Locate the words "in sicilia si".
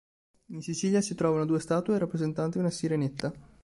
0.47-1.13